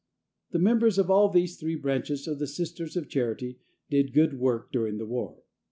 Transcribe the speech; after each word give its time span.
The 0.49 0.57
members 0.57 0.97
of 0.97 1.11
all 1.11 1.29
these 1.29 1.57
three 1.59 1.75
branches 1.75 2.27
of 2.27 2.39
the 2.39 2.47
Sisters 2.47 2.97
of 2.97 3.07
Charity 3.07 3.59
did 3.91 4.13
good 4.15 4.39
work 4.39 4.71
during 4.71 4.97
the 4.97 5.05
war. 5.05 5.43